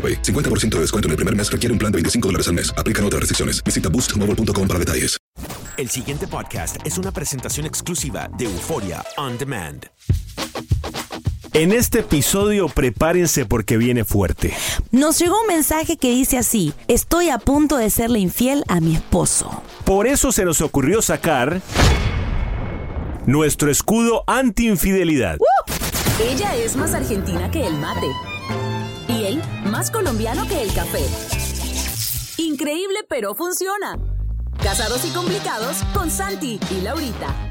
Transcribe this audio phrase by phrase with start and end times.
[0.00, 0.22] AroPay.
[0.22, 2.72] 50% de descuento en el primer mes requiere un plan de 25 dólares al mes.
[2.78, 3.62] Aplican otras restricciones.
[3.62, 5.18] Visita boostmobile.com para detalles.
[5.76, 9.86] El siguiente podcast es una presentación exclusiva de Euforia On Demand.
[11.52, 14.54] En este episodio prepárense porque viene fuerte.
[14.92, 18.94] Nos llegó un mensaje que dice así, estoy a punto de serle infiel a mi
[18.94, 19.62] esposo.
[19.84, 21.60] Por eso se nos ocurrió sacar
[23.26, 25.38] nuestro escudo anti-infidelidad.
[26.22, 28.06] Ella es más argentina que el mate.
[29.10, 31.04] Y él más colombiano que el café.
[32.40, 33.98] Increíble, pero funciona.
[34.62, 37.49] Casados y complicados con Santi y Laurita.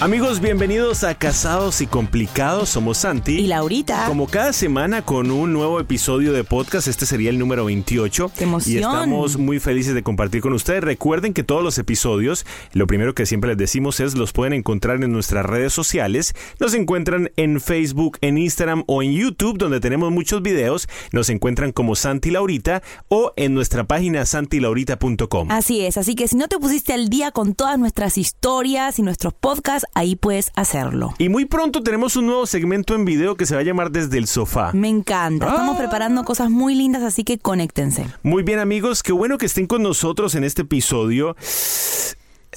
[0.00, 2.68] Amigos, bienvenidos a Casados y Complicados.
[2.68, 3.32] Somos Santi.
[3.32, 4.06] Y Laurita.
[4.06, 6.86] Como cada semana con un nuevo episodio de podcast.
[6.86, 8.30] Este sería el número 28.
[8.38, 8.76] ¡Qué emoción!
[8.76, 10.84] Y estamos muy felices de compartir con ustedes.
[10.84, 15.02] Recuerden que todos los episodios, lo primero que siempre les decimos es los pueden encontrar
[15.02, 16.32] en nuestras redes sociales.
[16.60, 20.88] Nos encuentran en Facebook, en Instagram o en YouTube, donde tenemos muchos videos.
[21.10, 25.50] Nos encuentran como Santi Laurita o en nuestra página santilaurita.com.
[25.50, 29.02] Así es, así que si no te pusiste al día con todas nuestras historias y
[29.02, 31.14] nuestros podcasts, ahí puedes hacerlo.
[31.18, 34.18] Y muy pronto tenemos un nuevo segmento en video que se va a llamar Desde
[34.18, 34.72] el Sofá.
[34.72, 35.46] Me encanta.
[35.48, 35.78] Estamos Ah.
[35.78, 38.06] preparando cosas muy lindas, así que conéctense.
[38.22, 41.36] Muy bien amigos, qué bueno que estén con nosotros en este episodio.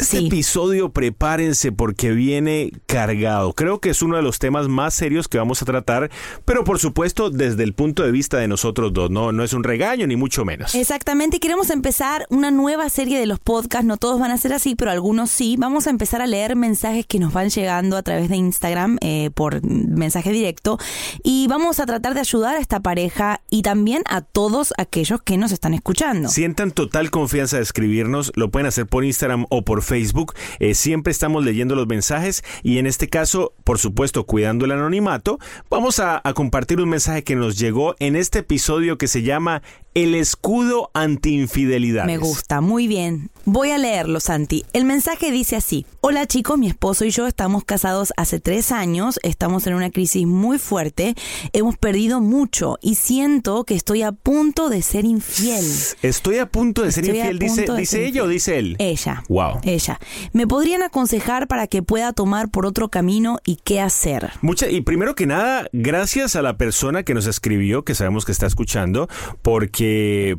[0.02, 0.26] Este Sí.
[0.28, 3.54] episodio prepárense porque viene cargado.
[3.54, 6.10] Creo que es uno de los temas más serios que vamos a tratar,
[6.44, 9.12] pero por supuesto desde el punto de vista de nosotros dos.
[9.12, 10.74] No, no es un regaño ni mucho menos.
[10.74, 13.86] Exactamente, queremos empezar una nueva serie de los podcasts.
[13.86, 15.56] No todos van a ser así, pero algunos sí.
[15.60, 19.30] Vamos a empezar a leer mensajes que nos van llegando a través de Instagram eh,
[19.36, 20.80] por mensaje directo.
[21.24, 25.38] Y vamos a tratar de ayudar a esta pareja y también a todos aquellos que
[25.38, 26.28] nos están escuchando.
[26.30, 29.91] Sientan total confianza de escribirnos, lo pueden hacer por Instagram o por Facebook.
[30.60, 35.40] Eh, siempre estamos leyendo los mensajes y en este caso, por supuesto, cuidando el anonimato,
[35.70, 39.62] vamos a compartir un mensaje que nos llegó en este episodio que se llama
[39.94, 42.06] El escudo anti-infidelidad.
[42.06, 43.30] Me gusta, muy bien.
[43.44, 44.64] Voy a leerlo, Santi.
[44.72, 45.86] El mensaje dice así.
[46.00, 50.26] Hola chicos, mi esposo y yo estamos casados hace tres años, estamos en una crisis
[50.26, 51.14] muy fuerte,
[51.52, 55.66] hemos perdido mucho y siento que estoy a punto de ser infiel.
[56.02, 58.76] Estoy a punto de ser Estoy infiel, dice, de dice ser ella o dice él.
[58.80, 59.24] Ella.
[59.28, 59.60] Wow.
[59.64, 60.00] Ella.
[60.32, 64.32] ¿Me podrían aconsejar para que pueda tomar por otro camino y qué hacer?
[64.42, 68.32] Mucha, y primero que nada, gracias a la persona que nos escribió, que sabemos que
[68.32, 69.10] está escuchando,
[69.42, 69.81] porque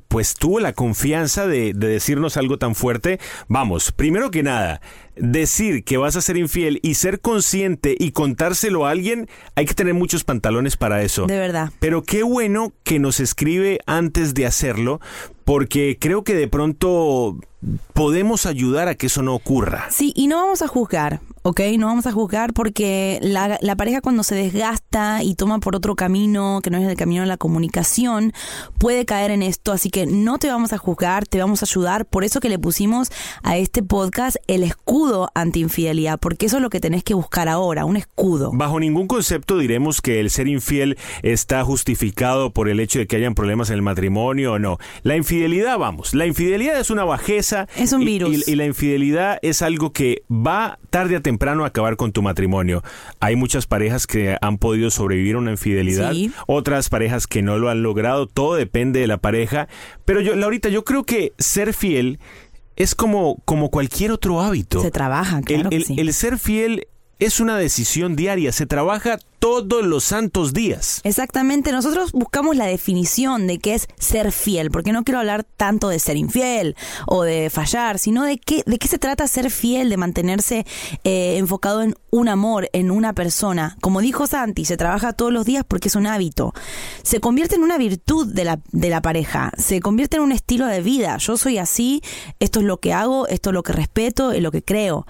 [0.09, 3.19] pues tuvo la confianza de, de decirnos algo tan fuerte.
[3.49, 4.81] Vamos, primero que nada,
[5.17, 9.75] decir que vas a ser infiel y ser consciente y contárselo a alguien, hay que
[9.75, 11.27] tener muchos pantalones para eso.
[11.27, 11.71] De verdad.
[11.81, 15.01] Pero qué bueno que nos escribe antes de hacerlo,
[15.45, 17.39] porque creo que de pronto
[17.93, 19.87] podemos ayudar a que eso no ocurra.
[19.91, 21.21] Sí, y no vamos a juzgar.
[21.43, 21.61] ¿Ok?
[21.79, 25.97] No vamos a juzgar porque la, la, pareja cuando se desgasta y toma por otro
[25.97, 28.33] camino, que no es el camino de la comunicación,
[28.79, 29.73] puede caer en esto.
[29.73, 32.07] Así que no te vamos a juzgar, te vamos a ayudar.
[32.07, 33.11] Por eso que le pusimos
[33.43, 37.85] a este podcast el escudo anti-infidelidad, porque eso es lo que tenés que buscar ahora,
[37.85, 38.53] un escudo.
[38.55, 43.17] Bajo ningún concepto diremos que el ser infiel está justificado por el hecho de que
[43.17, 44.79] hayan problemas en el matrimonio o no.
[45.03, 47.67] La infidelidad, vamos, la infidelidad es una bajeza.
[47.77, 48.47] Es un virus.
[48.47, 51.32] Y, y la infidelidad es algo que va tarde a temprano
[51.65, 52.83] a acabar con tu matrimonio.
[53.21, 56.33] Hay muchas parejas que han podido sobrevivir a una infidelidad, Sí.
[56.47, 59.69] otras parejas que no lo han logrado, todo depende de la pareja.
[60.05, 62.19] Pero yo, Laurita, yo creo que ser fiel
[62.77, 64.81] es como, como cualquier otro hábito.
[64.83, 65.95] Se trabaja, claro el, que el- sí.
[65.99, 66.87] el ser fiel
[67.19, 71.01] es una decisión diaria, se trabaja todos los santos días.
[71.03, 75.89] Exactamente, nosotros buscamos la definición de qué es ser fiel, porque no quiero hablar tanto
[75.89, 76.77] de ser infiel
[77.09, 80.65] o de fallar, sino de qué, de qué se trata ser fiel, de mantenerse
[81.03, 83.77] eh, enfocado en un amor, en una persona.
[83.81, 86.55] Como dijo Santi, se trabaja todos los días porque es un hábito.
[87.03, 90.67] Se convierte en una virtud de la, de la pareja, se convierte en un estilo
[90.67, 91.17] de vida.
[91.17, 92.01] Yo soy así,
[92.39, 95.05] esto es lo que hago, esto es lo que respeto, es lo que creo.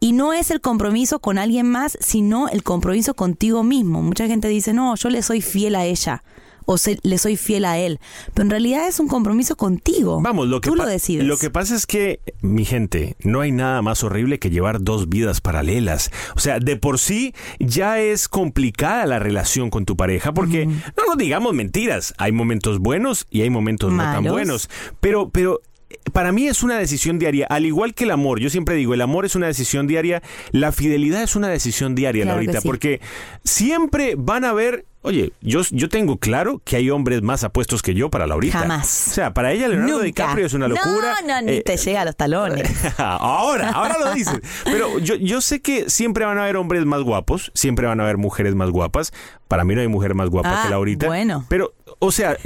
[0.00, 3.75] Y no es el compromiso con alguien más, sino el compromiso contigo mismo.
[3.84, 6.22] Mucha gente dice, no, yo le soy fiel a ella
[6.68, 8.00] o se- le soy fiel a él.
[8.34, 10.20] Pero en realidad es un compromiso contigo.
[10.20, 11.24] Vamos, lo que, Tú lo decides.
[11.24, 15.08] lo que pasa es que, mi gente, no hay nada más horrible que llevar dos
[15.08, 16.10] vidas paralelas.
[16.34, 21.04] O sea, de por sí ya es complicada la relación con tu pareja, porque no
[21.06, 22.14] nos digamos mentiras.
[22.18, 24.68] Hay momentos buenos y hay momentos no tan buenos.
[25.00, 25.60] Pero, pero
[26.12, 28.40] para mí es una decisión diaria, al igual que el amor.
[28.40, 30.22] Yo siempre digo, el amor es una decisión diaria,
[30.52, 32.66] la fidelidad es una decisión diaria, Claro Laurita, sí.
[32.66, 33.00] porque
[33.44, 37.94] siempre van a haber, oye, yo, yo tengo claro que hay hombres más apuestos que
[37.94, 38.58] yo para Laurita.
[38.60, 39.08] Jamás.
[39.08, 40.04] O sea, para ella Leonardo Nunca.
[40.04, 41.16] DiCaprio es una locura.
[41.22, 42.70] No, no, ni Eh, te llega a los talones.
[42.98, 44.40] ahora, ahora lo dices.
[44.64, 48.02] Pero yo, yo sé que siempre van a haber hombres más guapos, siempre van a
[48.04, 49.12] haber mujeres más guapas.
[49.48, 51.06] Para mí no hay mujer más guapa Ah, que Laurita.
[51.06, 51.44] bueno.
[51.48, 52.36] Pero, o sea,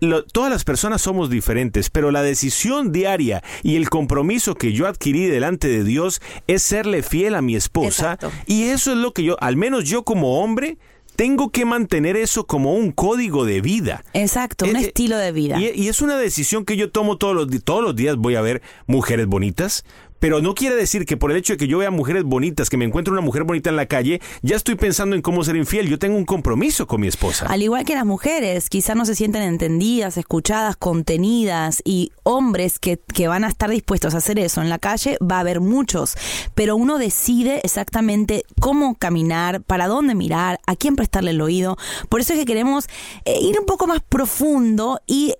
[0.00, 4.86] lo- todas las personas somos diferentes, pero la decisión diaria y el compromiso que yo
[4.86, 8.12] adquirí delante de Dios es serle fiel a mi esposa.
[8.14, 8.30] Exacto.
[8.46, 10.76] Y eso es lo que yo, al menos yo como hombre,
[11.20, 14.02] tengo que mantener eso como un código de vida.
[14.14, 15.60] Exacto, un Eh, eh, estilo de vida.
[15.60, 18.16] Y, y es una decisión que yo tomo todos los, todos los días.
[18.16, 19.84] Voy a ver mujeres bonitas.
[20.20, 22.76] Pero no quiere decir que por el hecho de que yo vea mujeres bonitas, que
[22.76, 25.88] me encuentre una mujer bonita en la calle, ya estoy pensando en cómo ser infiel.
[25.88, 27.46] Yo tengo un compromiso con mi esposa.
[27.46, 32.98] Al igual que las mujeres, quizás no se sienten entendidas, escuchadas, contenidas y hombres que,
[32.98, 36.16] que van a estar dispuestos a hacer eso en la calle, va a haber muchos,
[36.54, 41.78] pero uno decide exactamente cómo caminar, para dónde mirar, a quién prestarle el oído.
[42.08, 42.86] Por eso es que queremos
[43.24, 45.34] eh, ir un poco más profundo y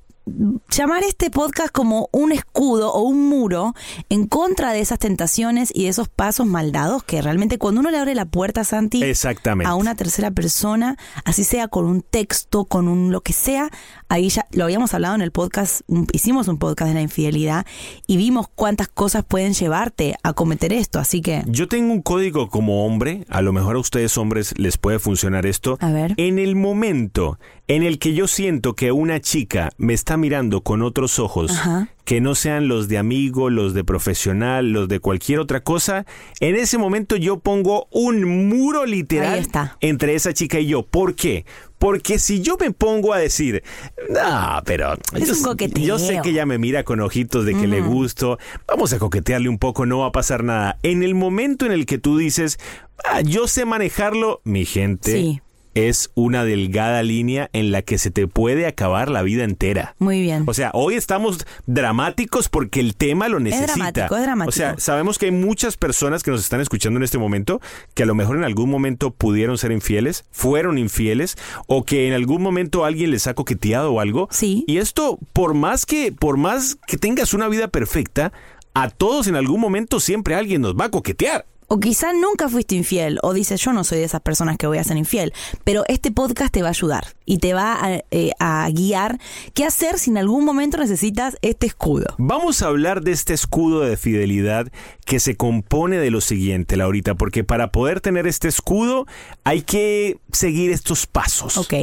[0.70, 3.74] llamar este podcast como un escudo o un muro
[4.08, 7.98] en contra de esas tentaciones y de esos pasos maldados que realmente cuando uno le
[7.98, 9.68] abre la puerta, Santi, Exactamente.
[9.70, 13.70] a una tercera persona, así sea con un texto, con un lo que sea,
[14.08, 17.66] ahí ya lo habíamos hablado en el podcast, un- hicimos un podcast de la infidelidad
[18.06, 22.48] y vimos cuántas cosas pueden llevarte a cometer esto, así que Yo tengo un código
[22.48, 25.76] como hombre, a lo mejor a ustedes hombres les puede funcionar esto.
[25.80, 26.14] A ver.
[26.16, 30.82] En el momento en el que yo siento que una chica me está mirando con
[30.82, 31.88] otros ojos, Ajá.
[32.04, 36.06] que no sean los de amigo, los de profesional, los de cualquier otra cosa,
[36.40, 39.46] en ese momento yo pongo un muro literal
[39.80, 40.82] entre esa chica y yo.
[40.84, 41.44] ¿Por qué?
[41.78, 43.62] Porque si yo me pongo a decir,
[44.10, 45.84] no, pero Es yo, un coqueteo.
[45.84, 48.38] yo sé que ella me mira con ojitos de que le gusto,
[48.68, 50.78] vamos a coquetearle un poco, no va a pasar nada.
[50.82, 52.58] En el momento en el que tú dices,
[53.04, 55.40] "Ah, yo sé manejarlo, mi gente, Sí.
[55.74, 59.94] Es una delgada línea en la que se te puede acabar la vida entera.
[59.98, 60.44] muy bien.
[60.46, 63.74] O sea, hoy estamos dramáticos porque el tema lo necesita.
[63.74, 64.48] dramático, es dramático.
[64.48, 67.60] O sea, sabemos que hay muchas personas que nos están escuchando en este momento
[67.94, 71.36] que a lo mejor en algún momento pudieron ser infieles, fueron infieles
[71.66, 74.28] o que en algún momento alguien les ha coqueteado o algo.
[74.30, 74.64] Sí.
[74.66, 78.32] Y esto, por más que por más que tengas una vida perfecta,
[78.74, 81.46] a todos en algún momento siempre alguien nos va a coquetear.
[81.72, 84.78] O quizá nunca fuiste infiel, o dices yo no soy de esas personas que voy
[84.78, 88.32] a ser infiel, pero este podcast te va a ayudar y te va a, eh,
[88.40, 89.20] a guiar
[89.54, 92.16] qué hacer si en algún momento necesitas este escudo.
[92.18, 94.66] Vamos a hablar de este escudo de fidelidad
[95.06, 99.06] que se compone de lo siguiente, Laurita, porque para poder tener este escudo
[99.44, 101.56] hay que seguir estos pasos.
[101.56, 101.74] Ok.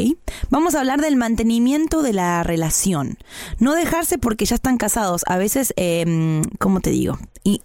[0.50, 3.18] Vamos a hablar del mantenimiento de la relación.
[3.60, 5.22] No dejarse porque ya están casados.
[5.28, 7.18] A veces, eh, ¿cómo te digo?
[7.46, 7.62] Y,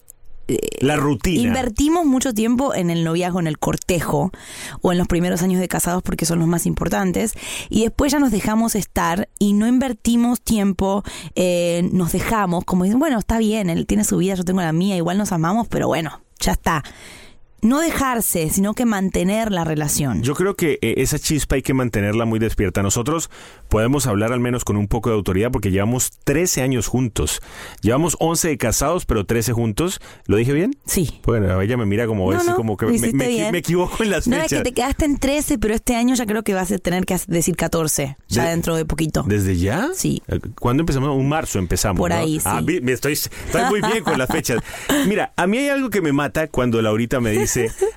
[0.81, 1.41] La rutina.
[1.41, 4.33] Invertimos mucho tiempo en el noviazgo, en el cortejo
[4.81, 7.35] o en los primeros años de casados porque son los más importantes
[7.69, 11.03] y después ya nos dejamos estar y no invertimos tiempo,
[11.35, 14.73] eh, nos dejamos como dicen, bueno, está bien, él tiene su vida, yo tengo la
[14.73, 16.83] mía, igual nos amamos, pero bueno, ya está.
[17.63, 20.23] No dejarse, sino que mantener la relación.
[20.23, 22.83] Yo creo que eh, esa chispa hay que mantenerla muy despierta.
[22.83, 23.31] Nosotros
[23.69, 27.41] podemos hablar al menos con un poco de autoridad porque llevamos 13 años juntos.
[27.81, 30.01] Llevamos 11 de casados, pero 13 juntos.
[30.27, 30.75] ¿Lo dije bien?
[30.87, 31.21] Sí.
[31.25, 34.37] Bueno, ella me mira como, No, es, no, como que me, equivoco en las No,
[34.37, 34.59] es fechas.
[34.59, 37.17] que te quedaste en 13, pero este año ya creo que vas a tener que
[37.29, 39.23] decir 14, ya De- dentro de poquito.
[39.27, 39.89] ¿Desde ya?
[39.95, 40.21] Sí.
[40.27, 41.17] Eh, ¿Cuándo empezamos?
[41.17, 41.99] Un marzo empezamos.
[42.01, 42.81] Por ahí, Ah, sí.
[42.89, 44.61] estoy, estoy muy bien con las fechas.
[45.07, 47.52] Mira, a mí hay algo que me mata cuando Laurita me dice,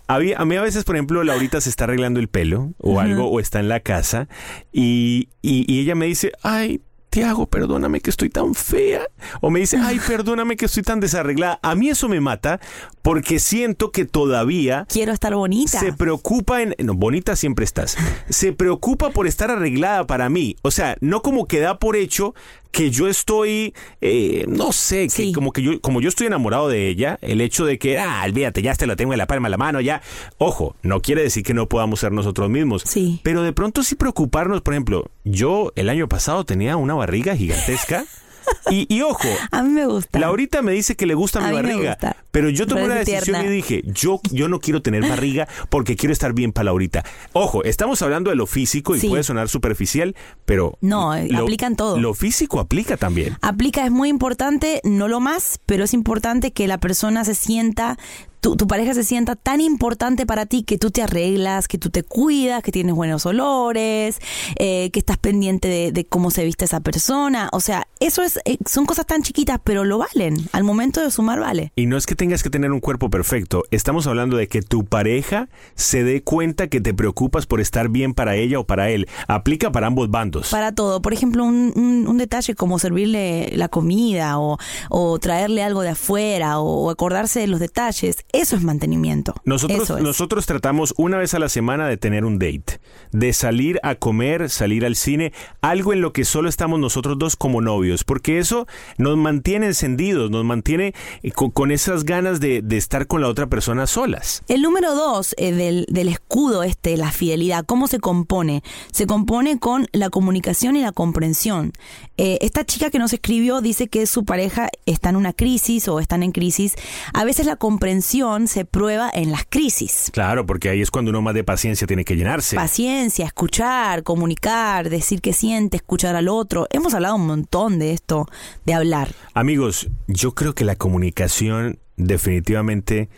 [0.07, 2.99] a mí, a mí a veces, por ejemplo, Laurita se está arreglando el pelo o
[2.99, 4.27] algo, o está en la casa,
[4.71, 9.07] y, y, y ella me dice, ay, Tiago, perdóname que estoy tan fea.
[9.39, 11.59] O me dice, ay, perdóname que estoy tan desarreglada.
[11.63, 12.59] A mí eso me mata
[13.01, 15.79] porque siento que todavía Quiero estar bonita.
[15.79, 16.75] se preocupa en...
[16.79, 17.95] No, bonita siempre estás.
[18.29, 20.57] Se preocupa por estar arreglada para mí.
[20.61, 22.35] O sea, no como que da por hecho
[22.75, 26.89] que yo estoy, eh, no sé, que como que yo, como yo estoy enamorado de
[26.89, 29.51] ella, el hecho de que, ah, olvídate, ya te lo tengo en la palma de
[29.51, 30.01] la mano, ya.
[30.39, 32.83] Ojo, no quiere decir que no podamos ser nosotros mismos.
[32.85, 33.21] Sí.
[33.23, 38.03] Pero de pronto sí preocuparnos, por ejemplo, yo el año pasado tenía una barriga gigantesca.
[38.69, 40.19] Y, y ojo, A mí me gusta.
[40.19, 42.15] Laurita me dice que le gusta A mi barriga, gusta.
[42.31, 43.45] pero yo tomé una decisión tierna.
[43.45, 47.03] y dije, yo, yo no quiero tener barriga porque quiero estar bien para Laurita.
[47.33, 49.07] Ojo, estamos hablando de lo físico y Sí.
[49.09, 50.77] puede sonar superficial, pero...
[50.81, 51.99] No, eh, aplica en todo.
[51.99, 53.37] Lo físico aplica también.
[53.41, 57.97] Aplica, es muy importante, no lo más, pero es importante que la persona se sienta,
[58.41, 61.89] tu, tu pareja se sienta tan importante para ti que tú te arreglas, que tú
[61.89, 64.19] te cuidas, que tienes buenos olores,
[64.57, 67.49] eh, que estás pendiente de, de cómo se viste esa persona.
[67.51, 70.37] O sea, eso es, eh, son cosas tan chiquitas, pero lo valen.
[70.51, 71.71] Al momento de sumar, vale.
[71.75, 74.85] Y no es que tengas que tener un cuerpo perfecto, estamos hablando de que tu
[74.85, 79.07] pareja se dé cuenta que te preocupas por estar bien para ella o para él.
[79.27, 80.49] Aplica para ambos bandos.
[80.51, 81.01] Para todo.
[81.01, 84.57] Por ejemplo, un, un- un detalle como servirle la comida o,
[84.89, 88.17] o traerle algo de afuera o, o acordarse de los detalles.
[88.35, 89.33] Eso es mantenimiento.
[89.45, 90.01] Nosotros, es.
[90.01, 92.79] nosotros tratamos una vez a la semana de tener un date,
[93.11, 97.35] de salir a comer, salir al cine, algo en lo que solo estamos nosotros dos
[97.35, 102.61] como novios, porque eso nos mantiene encendidos, nos mantiene eh, con, con esas ganas de,
[102.61, 104.43] de estar con la otra persona solas.
[104.47, 108.63] El número dos eh, del, del escudo este, la fidelidad, ¿cómo se compone?
[108.91, 111.73] Se compone con la comunicación y la comprensión.
[112.17, 115.99] Eh, esta chica que nos escribió dice que su pareja está en una crisis o
[115.99, 116.75] están en crisis.
[117.13, 118.14] A veces la comprensión
[118.47, 120.09] se prueba en las crisis.
[120.13, 122.55] Claro, porque ahí es cuando uno más de paciencia tiene que llenarse.
[122.55, 126.65] Paciencia, escuchar, comunicar, decir qué siente, escuchar al otro.
[126.69, 128.25] Hemos hablado un montón de esto,
[128.65, 129.09] de hablar.
[129.33, 133.09] Amigos, yo creo que la comunicación definitivamente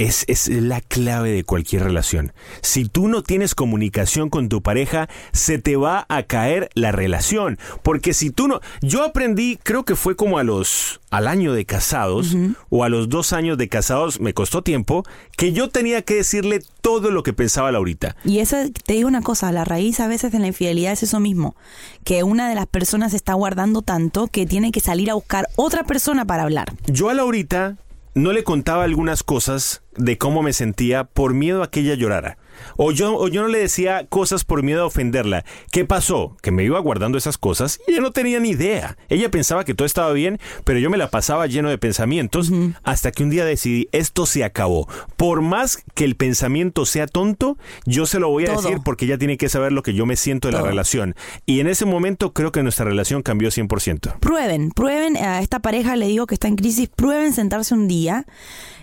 [0.00, 2.32] es, es la clave de cualquier relación.
[2.62, 7.58] Si tú no tienes comunicación con tu pareja, se te va a caer la relación.
[7.82, 8.60] Porque si tú no...
[8.80, 11.00] Yo aprendí, creo que fue como a los...
[11.10, 12.34] al año de casados
[12.70, 15.04] o a los dos años de casados, me costó tiempo,
[15.36, 18.16] que yo tenía que decirle todo lo que pensaba Laurita.
[18.24, 21.20] Y eso, te digo una cosa, la raíz a veces de la infidelidad es eso
[21.20, 21.56] mismo,
[22.04, 25.84] que una de las personas está guardando tanto que tiene que salir a buscar otra
[25.84, 26.72] persona para hablar.
[26.86, 27.76] Yo a Laurita
[28.14, 32.38] no le contaba algunas cosas de cómo me sentía por miedo a que ella llorara.
[32.76, 35.44] O yo, o yo no le decía cosas por miedo a ofenderla.
[35.70, 36.36] ¿Qué pasó?
[36.42, 38.98] Que me iba guardando esas cosas y ella no tenía ni idea.
[39.08, 43.12] Ella pensaba que todo estaba bien, pero yo me la pasaba lleno de pensamientos hasta
[43.12, 44.88] que un día decidí, esto se acabó.
[45.16, 47.56] Por más que el pensamiento sea tonto,
[47.86, 48.62] yo se lo voy a Todo.
[48.62, 51.14] decir porque ella tiene que saber lo que yo me siento de la relación.
[51.46, 54.18] Y en ese momento creo que nuestra relación cambió 100%.
[54.20, 58.26] Prueben, prueben a esta pareja, le digo que está en crisis, prueben sentarse un día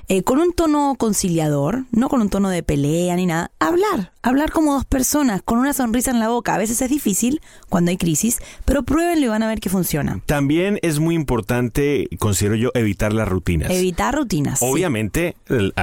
[0.10, 4.52] eh, con un tono conciliador, no con un tono de pelea ni nada, hablar, hablar
[4.52, 6.56] como dos personas, con una sonrisa en la boca.
[6.56, 10.22] A veces es difícil cuando hay crisis, pero pruébenlo y van a ver que funciona.
[10.26, 13.72] También es muy importante, considero yo, evitar las rutinas.
[13.72, 14.60] Evitar rutinas.
[14.62, 15.36] Obviamente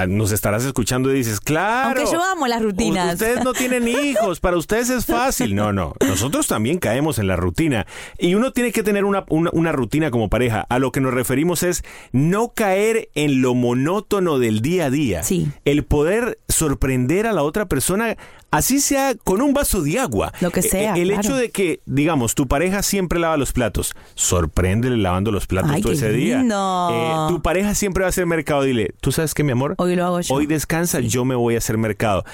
[0.09, 1.99] nos estarás escuchando y dices, claro.
[1.99, 3.14] Aunque yo amo las rutinas.
[3.14, 5.54] Ustedes no tienen hijos, para ustedes es fácil.
[5.54, 5.94] No, no.
[6.06, 7.87] Nosotros también caemos en la rutina.
[8.18, 10.66] Y uno tiene que tener una, una, una rutina como pareja.
[10.68, 15.04] A lo que nos referimos es no caer en lo monótono del día a día.
[15.23, 15.49] Sí.
[15.65, 18.17] El poder sorprender a la otra persona,
[18.51, 20.33] así sea con un vaso de agua.
[20.41, 21.21] Lo que sea, Eh, El claro.
[21.23, 23.95] hecho de que, digamos, tu pareja siempre lava los platos.
[24.15, 26.41] Sorpréndele lavando los platos Ay, todo qué ese día.
[26.43, 28.63] Eh, tu pareja siempre va a hacer mercado.
[28.63, 29.75] Dile, ¿tú sabes qué, mi amor?
[29.79, 30.35] Hoy lo hago yo.
[30.35, 32.25] Hoy descansa, yo me voy a hacer mercado.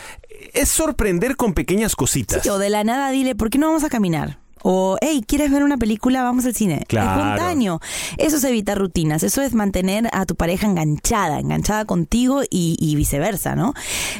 [0.54, 2.42] Es sorprender con pequeñas cositas.
[2.42, 4.38] Sí, o de la nada dile, ¿por qué no vamos a caminar?
[4.62, 6.22] O, hey, ¿quieres ver una película?
[6.22, 6.84] Vamos al cine.
[6.88, 7.20] Claro.
[7.20, 7.80] Espontáneo.
[8.18, 9.22] Eso es evitar rutinas.
[9.22, 13.74] Eso es mantener a tu pareja enganchada, enganchada contigo y, y viceversa, ¿no?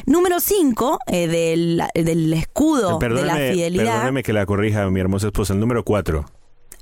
[0.05, 3.85] Número 5 del, del escudo de la fidelidad.
[3.93, 5.53] perdóneme que la corrija, mi hermosa esposa.
[5.53, 6.25] El número cuatro.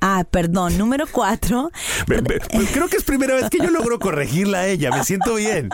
[0.01, 1.71] Ah, perdón, número cuatro.
[2.07, 5.69] Pues creo que es primera vez que yo logro corregirla a ella, me siento bien.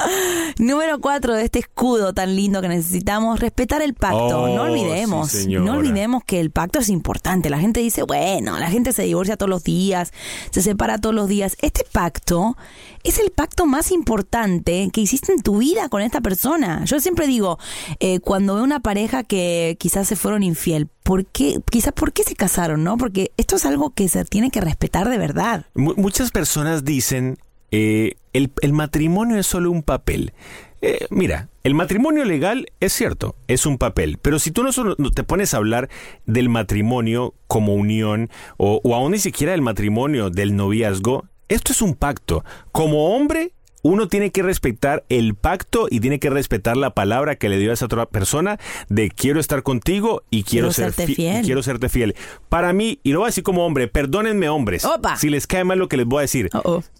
[0.57, 4.43] Número cuatro de este escudo tan lindo que necesitamos, respetar el pacto.
[4.43, 5.65] Oh, no olvidemos, sí, señora.
[5.65, 7.49] no olvidemos que el pacto es importante.
[7.49, 10.11] La gente dice, bueno, la gente se divorcia todos los días,
[10.51, 11.55] se separa todos los días.
[11.61, 12.57] Este pacto
[13.03, 16.83] es el pacto más importante que hiciste en tu vida con esta persona.
[16.85, 17.59] Yo siempre digo,
[17.99, 21.59] eh, cuando veo una pareja que quizás se fueron infiel, ¿por qué?
[21.69, 22.97] Quizás por qué se casaron, ¿no?
[22.97, 25.67] Porque esto es algo que se tiene que respetar de verdad.
[25.75, 27.37] Mu- muchas personas dicen,
[27.71, 30.33] eh, el, el matrimonio es solo un papel.
[30.81, 35.23] Eh, mira, el matrimonio legal es cierto, es un papel, pero si tú no te
[35.23, 35.89] pones a hablar
[36.25, 41.81] del matrimonio como unión o, o aún ni siquiera del matrimonio, del noviazgo, esto es
[41.83, 42.43] un pacto.
[42.71, 43.53] Como hombre,
[43.87, 47.69] uno tiene que respetar el pacto y tiene que respetar la palabra que le dio
[47.69, 48.57] a esa otra persona
[48.89, 51.41] de quiero estar contigo y quiero, Quiero ser serte fi- fiel.
[51.41, 52.15] y quiero serte fiel.
[52.49, 55.17] Para mí, y lo voy a decir como hombre, perdónenme hombres, Opa.
[55.17, 56.49] si les cae mal lo que les voy a decir,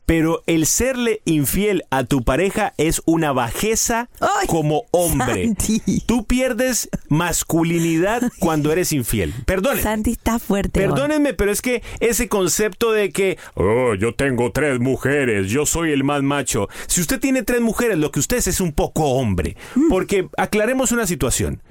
[0.06, 5.46] pero el serle infiel a tu pareja es una bajeza Ay, como hombre.
[5.46, 5.82] Santi.
[6.06, 9.34] Tú pierdes masculinidad cuando eres infiel.
[9.46, 9.82] Perdónenme.
[9.82, 10.80] Santi está fuerte.
[10.80, 10.88] hoy.
[10.88, 15.92] Perdónenme, pero es que ese concepto de que, oh, yo tengo tres mujeres, yo soy
[15.92, 16.68] el más macho.
[16.88, 19.56] Si usted tiene tres mujeres, lo que usted es es un poco hombre.
[19.90, 21.62] Porque aclaremos una situación.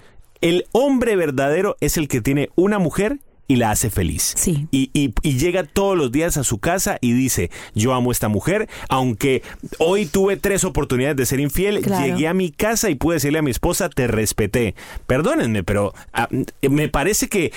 [0.40, 4.34] El hombre verdadero es el que tiene una mujer y la hace feliz.
[4.36, 4.66] Sí.
[4.70, 8.12] Y, y- y llega todos los días a su casa y dice, yo amo a
[8.12, 9.42] esta mujer, aunque
[9.78, 12.04] hoy tuve tres oportunidades de ser infiel, Claro.
[12.06, 14.74] llegué a mi casa y pude decirle a mi esposa, te respeté.
[15.06, 16.28] Perdónenme, pero ah,
[16.68, 17.52] me parece que eh,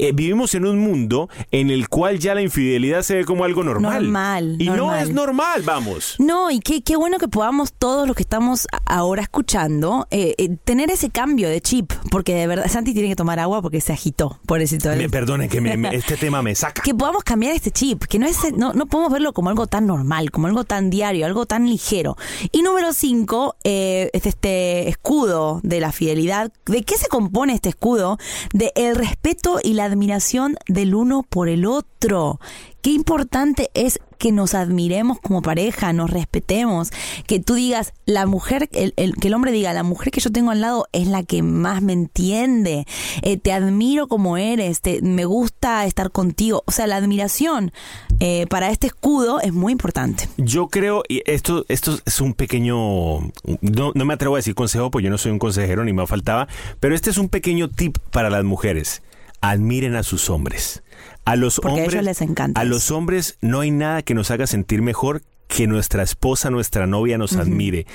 [0.00, 3.62] eh, vivimos en un mundo en el cual ya la infidelidad se ve como algo
[3.64, 4.02] normal.
[4.04, 6.16] Normal, Y no es normal, vamos.
[6.18, 10.34] No, y qué, qué bueno que podamos todos los que estamos a- ahora escuchando eh,
[10.38, 13.80] eh, tener ese cambio de chip, porque de verdad Santi tiene que tomar agua porque
[13.80, 14.90] se agitó, pobrecito.
[15.28, 16.82] Me, perdone que me- me- este tema me saca.
[16.82, 19.86] que podamos cambiar este chip, que no es no, no podemos verlo como algo tan
[19.86, 22.16] normal, como algo tan diario, algo tan ligero.
[22.52, 26.52] Y número cinco, eh, es este escudo de la fidelidad.
[26.66, 28.18] ¿De qué se compone este escudo?
[28.54, 32.40] De el respeto y la admiración del uno por el otro.
[32.80, 36.90] Qué importante es que nos admiremos como pareja, nos respetemos,
[37.26, 40.30] que tú digas, la mujer, el, el- que el hombre diga, la mujer que yo
[40.30, 42.86] tengo al lado es la que más me entiende,
[43.22, 46.62] eh, te admiro como eres, te, me gusta estar contigo.
[46.66, 47.72] O sea, la admiración
[48.20, 50.28] eh, para este escudo es muy importante.
[50.36, 53.20] Yo creo, y esto, esto es un pequeño,
[53.60, 56.06] no, no me atrevo a decir consejo, porque yo no soy un consejero ni me
[56.06, 56.48] faltaba,
[56.80, 59.02] pero este es un pequeño tip para las mujeres.
[59.40, 60.82] Admiren a sus hombres.
[61.24, 64.14] A los Porque a hombres, ellos les encanta a los hombres no hay nada que
[64.14, 67.86] nos haga sentir mejor que nuestra esposa, nuestra novia nos admire.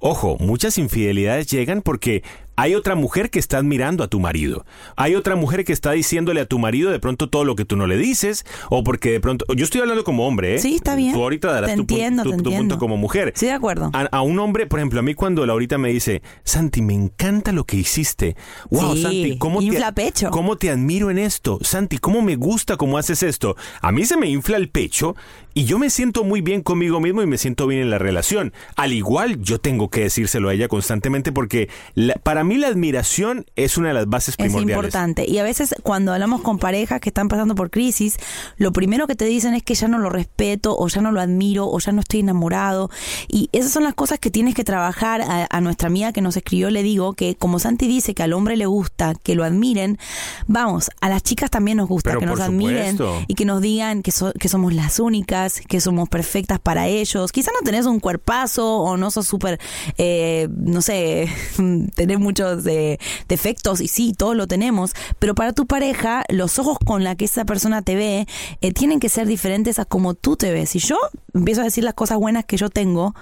[0.00, 2.22] Ojo, muchas infidelidades llegan porque
[2.54, 4.66] hay otra mujer que está admirando a tu marido.
[4.96, 7.76] Hay otra mujer que está diciéndole a tu marido de pronto todo lo que tú
[7.76, 10.58] no le dices o porque de pronto yo estoy hablando como hombre, ¿eh?
[10.58, 11.12] Sí, está bien.
[11.14, 13.32] Tú ahorita darás Te tu, entiendo, tu- te tu punto como mujer.
[13.36, 13.90] Sí, de acuerdo.
[13.94, 17.52] A, a un hombre, por ejemplo, a mí cuando Laurita me dice, Santi, me encanta
[17.52, 18.36] lo que hiciste.
[18.70, 20.30] Wow, Sí, Santi, ¿cómo infla te, pecho.
[20.30, 21.58] ¿cómo te admiro en esto?
[21.62, 23.56] Santi, ¿cómo me gusta cómo haces esto?
[23.80, 25.16] A mí se me infla el pecho
[25.54, 28.52] y yo me siento muy bien conmigo mismo y me siento bien en la relación.
[28.76, 33.46] Al igual, yo tengo que decírselo a ella constantemente porque la- para mí la admiración
[33.56, 34.76] es una de las bases Es primordiales.
[34.76, 35.28] importante.
[35.28, 38.16] Y a veces cuando hablamos con parejas que están pasando por crisis,
[38.56, 41.20] lo primero que te dicen es que ya no lo respeto o ya no lo
[41.20, 42.90] admiro o ya no estoy enamorado.
[43.28, 45.22] Y esas son las cosas que tienes que trabajar.
[45.22, 48.32] A, a nuestra amiga que nos escribió le digo que como Santi dice que al
[48.32, 49.98] hombre le gusta que lo admiren,
[50.46, 53.24] vamos, a las chicas también nos gusta Pero que nos admiren supuesto.
[53.28, 57.32] y que nos digan que, so- que somos las únicas, que somos perfectas para ellos.
[57.32, 59.60] Quizá no tenés un cuerpazo o no sos súper,
[59.98, 61.28] eh, no sé,
[61.94, 66.78] tenés muchos eh, defectos y sí, todos lo tenemos, pero para tu pareja los ojos
[66.84, 68.26] con la que esa persona te ve
[68.60, 70.70] eh, tienen que ser diferentes a como tú te ves.
[70.70, 70.96] Si yo
[71.34, 73.14] empiezo a decir las cosas buenas que yo tengo,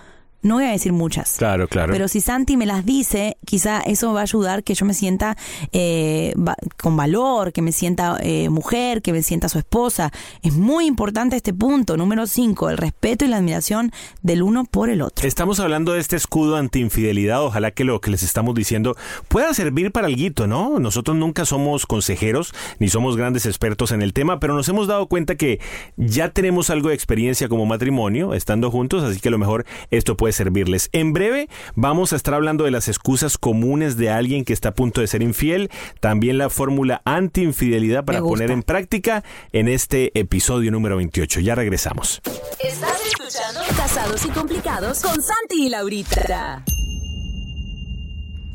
[0.42, 1.36] no voy a decir muchas.
[1.38, 1.92] Claro, claro.
[1.92, 5.36] Pero si Santi me las dice, quizá eso va a ayudar que yo me sienta
[5.72, 10.12] eh, va- con valor, que me sienta eh, mujer, que me sienta su esposa.
[10.42, 14.90] Es muy importante este punto, número 5, el respeto y la admiración del uno por
[14.90, 15.26] el otro.
[15.26, 17.42] Estamos hablando de este escudo anti-infidelidad.
[17.44, 18.96] Ojalá que lo que les estamos diciendo
[19.28, 20.78] pueda servir para algo, ¿no?
[20.80, 25.06] Nosotros nunca somos consejeros ni somos grandes expertos en el tema, pero nos hemos dado
[25.06, 25.60] cuenta que
[25.96, 30.16] ya tenemos algo de experiencia como matrimonio estando juntos, así que a lo mejor esto
[30.16, 30.88] puede servirles.
[30.92, 34.74] En breve vamos a estar hablando de las excusas comunes de alguien que está a
[34.74, 40.70] punto de ser infiel, también la fórmula anti-infidelidad para poner en práctica en este episodio
[40.70, 41.40] número 28.
[41.40, 42.20] Ya regresamos.
[42.58, 46.64] Estás escuchando Casados y Complicados con Santi y Laurita.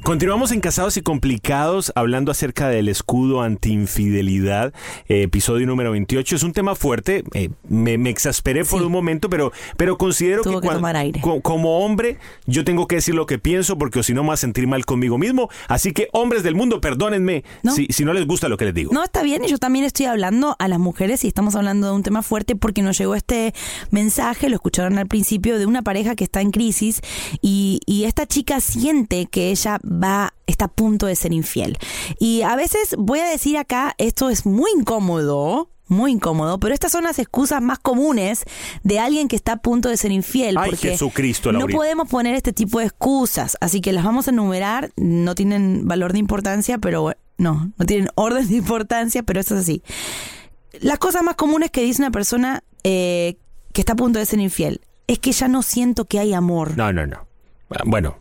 [0.05, 4.71] Continuamos en Casados y Complicados hablando acerca del escudo anti-infidelidad,
[5.09, 6.35] eh, episodio número 28.
[6.35, 8.85] Es un tema fuerte, eh, me, me exasperé por Sí.
[8.85, 11.19] un momento, pero, pero considero Tuvo que tomar aire.
[11.21, 14.33] co- como hombre yo tengo que decir lo que pienso porque si no me voy
[14.35, 15.49] a sentir mal conmigo mismo.
[15.67, 17.73] Así que hombres del mundo, perdónenme No.
[17.73, 18.93] si, si no les gusta lo que les digo.
[18.93, 21.93] No, está bien, y yo también estoy hablando a las mujeres y estamos hablando de
[21.93, 23.55] un tema fuerte porque nos llegó este
[23.89, 27.01] mensaje, lo escucharon al principio, de una pareja que está en crisis
[27.41, 31.77] y, y esta chica siente que ella va, está a punto de ser infiel.
[32.19, 35.69] Y a veces voy a decir acá, esto es muy incómodo.
[35.87, 38.43] Muy incómodo, pero estas son las excusas más comunes
[38.81, 40.57] de alguien que está a punto de ser infiel.
[40.57, 44.31] Ay, porque Jesucristo, no podemos poner este tipo de excusas, así que las vamos a
[44.31, 49.53] enumerar, no tienen valor de importancia, pero no, no tienen orden de importancia, pero esto
[49.53, 49.83] es así.
[50.81, 53.37] Las cosas más comunes que dice una persona eh,
[53.71, 56.75] que está a punto de ser infiel es que ya no siento que hay amor.
[56.75, 57.27] No, no, no.
[57.85, 58.17] Bueno,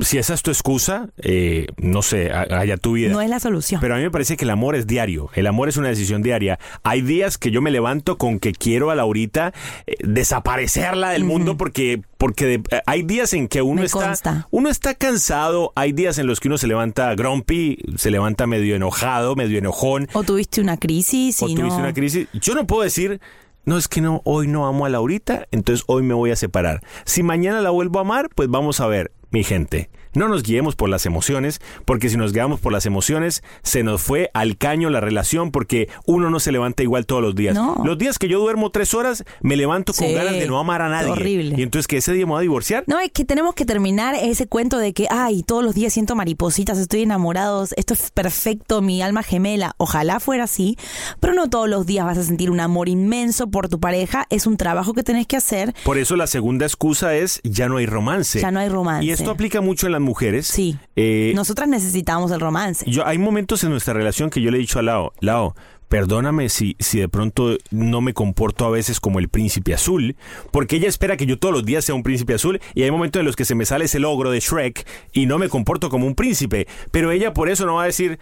[0.00, 3.12] si esa es tu excusa, eh, no sé, haya tu vida.
[3.12, 3.80] No es la solución.
[3.80, 5.30] Pero a mí me parece que el amor es diario.
[5.34, 6.58] El amor es una decisión diaria.
[6.82, 9.52] Hay días que yo me levanto con que quiero a Laurita
[9.86, 14.06] eh, desaparecerla del mundo porque porque de- eh, hay días en que uno Me está
[14.06, 14.48] consta.
[14.50, 18.74] uno está cansado, hay días en los que uno se levanta grumpy, se levanta medio
[18.74, 21.84] enojado, medio enojón, o tuviste una crisis o y tuviste no...
[21.84, 22.26] una crisis.
[22.32, 23.20] Yo no puedo decir
[23.64, 26.82] no es que no, hoy no amo a Laurita, entonces hoy me voy a separar.
[27.04, 29.90] Si mañana la vuelvo a amar, pues vamos a ver, mi gente.
[30.14, 34.02] No nos guiemos por las emociones, porque si nos guiamos por las emociones, se nos
[34.02, 37.54] fue al caño la relación, porque uno no se levanta igual todos los días.
[37.54, 37.76] No.
[37.84, 40.82] Los días que yo duermo tres horas, me levanto con Sí, ganas de no amar
[40.82, 41.10] a nadie.
[41.10, 41.54] horrible.
[41.58, 42.84] Y entonces que ese día me voy a divorciar.
[42.86, 46.14] No, es que tenemos que terminar ese cuento de que, ay, todos los días siento
[46.14, 49.74] maripositas, estoy enamorado, esto es perfecto, mi alma gemela.
[49.78, 50.76] Ojalá fuera así,
[51.20, 54.26] pero no todos los días vas a sentir un amor inmenso por tu pareja.
[54.30, 55.74] Es un trabajo que tenés que hacer.
[55.84, 58.40] Por eso la segunda excusa es ya no hay romance.
[58.40, 59.04] Ya no hay romance.
[59.04, 60.46] Y esto aplica mucho en las mujeres.
[60.46, 60.76] Sí.
[60.96, 62.84] Eh, Nosotras necesitamos el romance.
[62.90, 65.54] Yo, hay momentos en nuestra relación que yo le he dicho a Lao, Lao,
[65.88, 70.16] perdóname si, si de pronto no me comporto a veces como el príncipe azul,
[70.50, 73.20] porque ella espera que yo todos los días sea un príncipe azul y hay momentos
[73.20, 76.06] en los que se me sale ese logro de Shrek y no me comporto como
[76.06, 78.18] un príncipe, pero ella por eso no va a decir,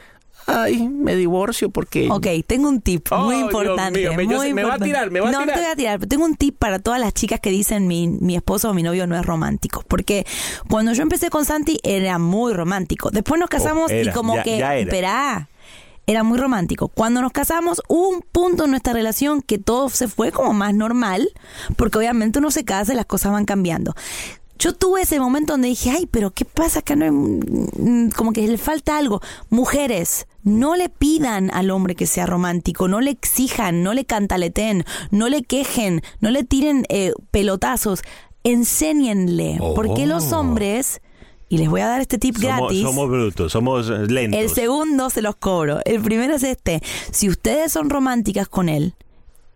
[0.46, 2.08] ay, me divorcio porque...
[2.10, 3.98] Ok, tengo un tip Oh, muy importante.
[4.00, 5.46] mío, me- yo muy sé- me va a tirar, me va a no, tirar.
[5.56, 7.86] no te voy a tirar, pero tengo un tip para todas las chicas que dicen
[7.86, 9.82] mi, mi esposo o mi novio no es romántico.
[9.88, 10.26] Porque
[10.68, 13.10] cuando yo empecé con Santi era muy romántico.
[13.10, 14.58] Después nos casamos Oh, era, y como ya- que.
[14.58, 14.80] ya era.
[14.80, 15.48] Esperá.
[16.08, 16.86] Era muy romántico.
[16.86, 20.72] Cuando nos casamos hubo un punto en nuestra relación que todo se fue como más
[20.72, 21.28] normal,
[21.74, 23.92] porque obviamente uno se casa y las cosas van cambiando.
[24.58, 26.96] Yo tuve ese momento donde dije, ay, pero ¿qué pasa acá?
[26.96, 29.20] No hay- mm, como que le falta algo.
[29.50, 34.84] Mujeres, no le pidan al hombre que sea romántico, no le exijan, no le cantaleten,
[35.10, 38.02] no le quejen, no le tiren eh, pelotazos.
[38.44, 39.58] Enséñenle.
[39.74, 40.38] Porque los Oh.
[40.40, 41.00] hombres,
[41.48, 42.82] y les voy a dar este tip Somos, gratis.
[42.82, 44.40] somos brutos, somos eh, lentos.
[44.40, 45.80] El segundo se los cobro.
[45.84, 46.82] El primero es este.
[47.12, 48.94] Si ustedes son románticas con él,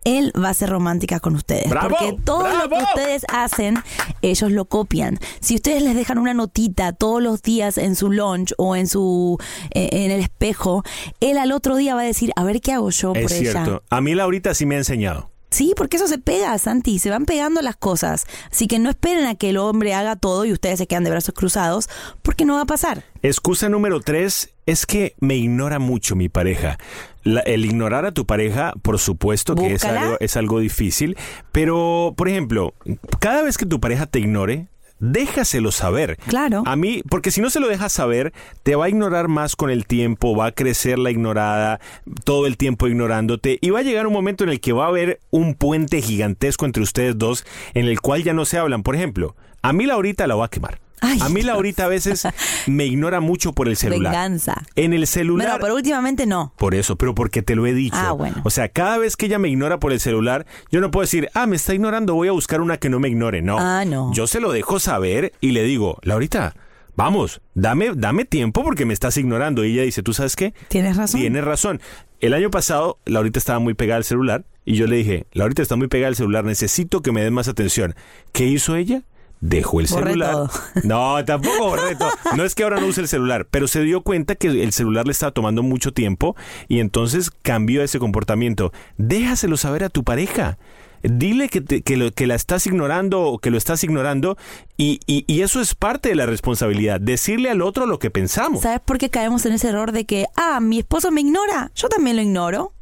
[0.03, 1.69] él va a ser romántica con ustedes.
[1.69, 1.89] ¡Bravo!
[1.89, 3.75] Porque todo lo que ustedes hacen,
[4.21, 5.19] ellos lo copian.
[5.39, 9.37] Si ustedes les dejan una notita todos los días en su lunch o en su
[9.71, 10.83] eh, en el espejo,
[11.19, 13.51] él al otro día va a decir, a ver qué hago yo es por ella.
[13.51, 13.83] cierto.
[13.89, 15.30] A mí Laurita sí me ha enseñado.
[15.51, 18.25] Sí, porque eso se pega, Santi, se van pegando las cosas.
[18.49, 21.09] Así que no esperen a que el hombre haga todo y ustedes se quedan de
[21.11, 21.89] brazos cruzados,
[22.21, 23.03] porque no va a pasar.
[23.21, 26.77] Excusa número tres es que me ignora mucho mi pareja.
[27.23, 31.17] La- el ignorar a tu pareja, por supuesto que es algo, es algo difícil,
[31.51, 32.73] pero, por ejemplo,
[33.19, 34.67] cada vez que tu pareja te ignore,
[35.01, 36.17] déjaselo saber.
[36.27, 36.63] Claro.
[36.65, 38.31] A mí, porque si no se lo dejas saber,
[38.63, 41.81] te va a ignorar más con el tiempo, va a crecer la ignorada,
[42.23, 44.89] todo el tiempo ignorándote, y va a llegar un momento en el que va a
[44.89, 48.83] haber un puente gigantesco entre ustedes dos, en el cual ya no se hablan.
[48.83, 50.79] Por ejemplo, a mí Laurita la va a quemar.
[51.01, 51.41] Ay, a mí.
[51.41, 52.27] Laurita a veces
[52.67, 54.13] me ignora mucho por el celular.
[54.13, 54.63] Venganza.
[54.75, 55.47] En el celular.
[55.47, 56.53] Bueno, pero últimamente no.
[56.57, 57.97] Por eso, pero porque te lo he dicho.
[57.97, 58.37] Ah, bueno.
[58.43, 61.29] O sea, cada vez que ella me ignora por el celular, yo no puedo decir,
[61.33, 63.41] ah, me está ignorando, voy a buscar una que no me ignore.
[63.41, 63.57] No.
[63.59, 64.13] Ah, no.
[64.13, 66.55] Yo se lo dejo saber y le digo, Laurita,
[66.95, 69.65] vamos, dame, dame tiempo porque me estás ignorando.
[69.65, 70.53] Y ella dice, ¿tú sabes qué?
[70.67, 71.19] Tienes razón.
[71.19, 71.81] Tienes razón.
[72.19, 75.75] El año pasado, Laurita estaba muy pegada al celular y yo le dije, Laurita está
[75.75, 77.95] muy pegada al celular, necesito que me des más atención.
[78.31, 79.01] ¿Qué hizo ella?
[79.41, 80.31] Dejó el Borré celular.
[80.31, 80.49] todo.
[80.83, 82.11] No, tampoco borré todo.
[82.37, 85.05] No es que ahora no use el celular, pero se dio cuenta que el celular
[85.07, 86.35] le estaba tomando mucho tiempo
[86.67, 88.71] y entonces cambió ese comportamiento.
[88.97, 90.57] Déjaselo saber a tu pareja.
[91.03, 94.37] Dile que, te- que, lo- que la estás ignorando o que lo estás ignorando
[94.77, 98.61] y, y- y eso es parte de la responsabilidad, decirle al otro lo que pensamos.
[98.61, 101.71] ¿Sabes por qué caemos en ese error de que, ah, mi esposo me ignora?
[101.73, 102.73] Yo también lo ignoro.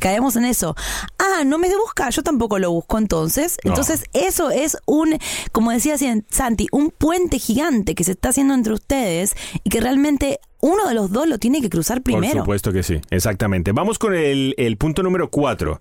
[0.00, 0.74] Caemos en eso.
[1.18, 3.58] Ah, no me busca, yo tampoco lo busco entonces.
[3.64, 3.70] No.
[3.70, 5.18] Entonces eso es un,
[5.52, 5.96] como decía
[6.30, 10.94] Santi, un puente gigante que se está haciendo entre ustedes y que realmente uno de
[10.94, 12.32] los dos lo tiene que cruzar primero.
[12.32, 13.72] Por supuesto que sí, exactamente.
[13.72, 15.80] Vamos con el, el punto número cuatro.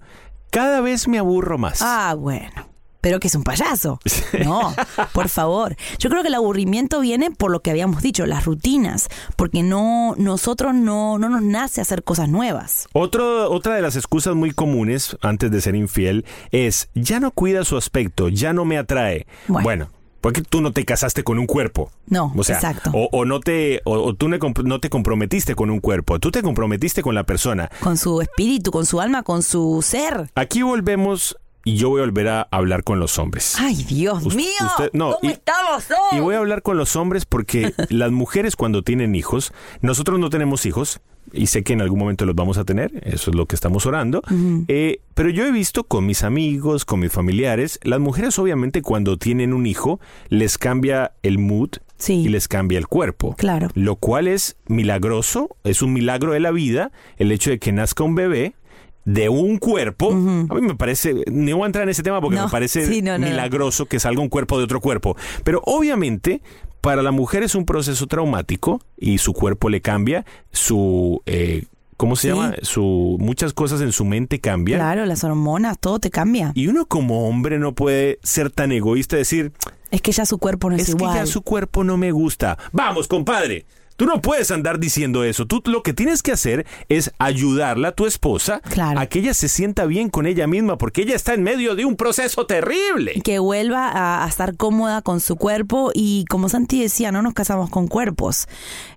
[0.49, 1.80] Cada vez me aburro más.
[1.82, 2.72] Ah, bueno.
[3.03, 3.99] Pero que es un payaso.
[4.43, 4.73] No,
[5.13, 5.75] por favor.
[5.99, 10.15] Yo creo que el aburrimiento viene por lo que habíamos dicho, las rutinas, porque no
[10.17, 12.87] nosotros no, no nos nace hacer cosas nuevas.
[12.93, 17.63] Otro, otra de las excusas muy comunes antes de ser infiel es ya no cuida
[17.63, 19.27] su aspecto, ya no me atrae.
[19.47, 19.63] Bueno.
[19.63, 19.89] Bueno,
[20.23, 21.91] porque tú no te casaste con un cuerpo.
[22.07, 22.91] No, O sea, exacto.
[22.93, 26.41] O, o no te, o, o tú no te comprometiste con un cuerpo, tú te
[26.41, 27.69] comprometiste con la persona.
[27.81, 30.31] Con su espíritu, con su alma, con su ser.
[30.35, 33.56] Aquí volvemos y yo voy a volver a hablar con los hombres.
[33.60, 34.47] Ay, Dios mío.
[34.65, 36.17] usted- no, ¿Cómo y- estamos hoy?
[36.17, 40.30] Y voy a hablar con los hombres porque las mujeres cuando tienen hijos, nosotros no
[40.30, 40.99] tenemos hijos
[41.32, 43.86] y sé que en algún momento los vamos a tener, eso es lo que estamos
[43.86, 44.21] orando,
[44.67, 49.17] eh, pero yo he visto con mis amigos, con mis familiares, las mujeres obviamente cuando
[49.17, 52.15] tienen un hijo les cambia el mood Sí.
[52.15, 53.34] y les cambia el cuerpo.
[53.38, 53.69] Claro.
[53.76, 58.04] Lo cual es milagroso, es un milagro de la vida, el hecho de que nazca
[58.04, 58.56] un bebé
[59.05, 62.37] de un cuerpo, a mí me parece, no voy a entrar en ese tema porque
[62.37, 63.31] No, me parece sí, no, no, no.
[63.31, 66.41] milagroso que salga un cuerpo de otro cuerpo, pero obviamente
[66.81, 71.21] para la mujer es un proceso traumático y su cuerpo le cambia, su...
[71.25, 71.63] eh,
[71.95, 72.27] ¿Cómo se Sí.
[72.29, 72.55] llama?
[72.63, 74.79] Su, muchas cosas en su mente cambian.
[74.79, 76.51] Claro, las hormonas, todo te cambia.
[76.55, 79.51] Y uno como hombre no puede ser tan egoísta y decir,
[79.91, 81.13] Es que ya su cuerpo no es, es igual.
[81.13, 82.57] que ya su cuerpo no me gusta.
[82.73, 83.65] Vamos, compadre.
[83.95, 85.45] Tú no puedes andar diciendo eso.
[85.45, 88.99] Tú lo que tienes que hacer es ayudarla a tu esposa Claro.
[88.99, 91.86] a que ella se sienta bien con ella misma porque ella está en medio de
[91.86, 93.13] un proceso terrible.
[93.23, 97.34] que vuelva a, a estar cómoda con su cuerpo y como Santi decía, no nos
[97.34, 98.47] casamos con cuerpos.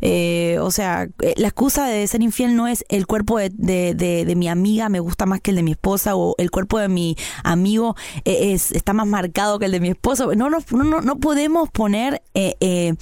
[0.01, 3.95] Eh, o sea, eh, la excusa de ser infiel no es el cuerpo de, de-
[3.95, 6.79] de- de mi amiga me gusta más que el de mi esposa o el cuerpo
[6.79, 10.35] de mi amigo eh, es, está más marcado que el de mi esposo.
[10.35, 12.95] No, nos- no, no, no podemos poner eh, eh,